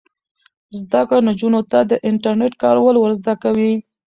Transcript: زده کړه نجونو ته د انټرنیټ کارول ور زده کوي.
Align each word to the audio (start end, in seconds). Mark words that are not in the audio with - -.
زده 0.79 1.01
کړه 1.07 1.19
نجونو 1.29 1.59
ته 1.71 1.79
د 1.89 1.91
انټرنیټ 2.09 2.53
کارول 2.63 2.95
ور 2.99 3.11
زده 3.19 3.33
کوي. 3.43 3.73